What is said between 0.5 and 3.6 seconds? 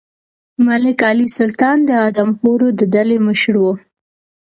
ملک علي سلطان د آدمخورو د ډلې مشر